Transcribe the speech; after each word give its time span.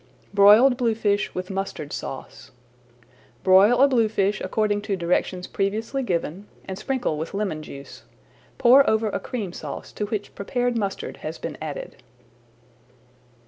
BROILED 0.33 0.77
BLUEFISH 0.77 1.35
WITH 1.35 1.51
MUSTARD 1.51 1.93
SAUCE 1.93 2.49
Broil 3.43 3.79
a 3.83 3.87
bluefish 3.87 4.41
according 4.41 4.81
to 4.81 4.95
directions 4.95 5.45
previously 5.45 6.01
given, 6.01 6.47
and 6.65 6.79
sprinkle 6.79 7.19
with 7.19 7.35
lemon 7.35 7.61
juice. 7.61 8.01
Pour 8.57 8.89
over 8.89 9.09
a 9.09 9.19
Cream 9.19 9.53
Sauce 9.53 9.91
to 9.91 10.07
which 10.07 10.33
prepared 10.33 10.75
mustard 10.75 11.17
has 11.17 11.37
been 11.37 11.55
added. 11.61 11.97